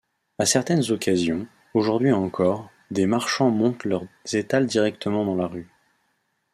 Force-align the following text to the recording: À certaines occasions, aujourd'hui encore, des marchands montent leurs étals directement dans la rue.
À 0.39 0.47
certaines 0.47 0.89
occasions, 0.91 1.45
aujourd'hui 1.75 2.11
encore, 2.11 2.71
des 2.89 3.05
marchands 3.05 3.51
montent 3.51 3.83
leurs 3.85 4.07
étals 4.33 4.65
directement 4.65 5.23
dans 5.25 5.35
la 5.35 5.45
rue. 5.45 5.67